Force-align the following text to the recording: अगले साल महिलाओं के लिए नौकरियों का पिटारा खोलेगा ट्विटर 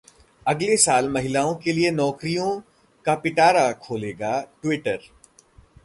अगले 0.45 0.77
साल 0.77 1.09
महिलाओं 1.09 1.53
के 1.55 1.73
लिए 1.73 1.91
नौकरियों 1.91 2.49
का 3.05 3.15
पिटारा 3.15 3.71
खोलेगा 3.81 4.39
ट्विटर 4.61 4.99